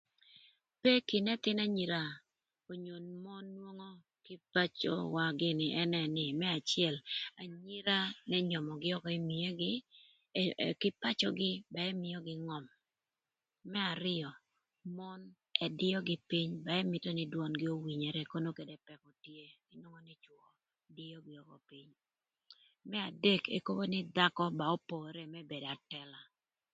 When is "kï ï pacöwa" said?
4.25-5.25